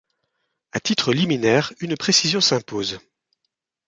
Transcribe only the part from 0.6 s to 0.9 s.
À